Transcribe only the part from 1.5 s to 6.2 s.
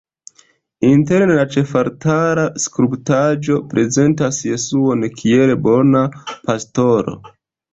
ĉefaltara skulptaĵo prezentas Jesuon kiel Bona